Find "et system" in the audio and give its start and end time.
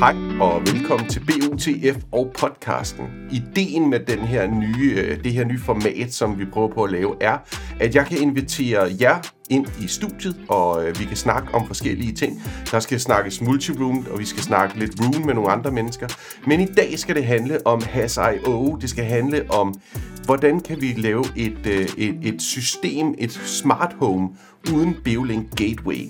22.22-23.14